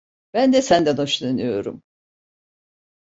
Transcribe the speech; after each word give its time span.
Ben 0.33 0.53
de 0.53 0.61
senden 0.61 0.97
hoşlanıyorum. 0.97 1.83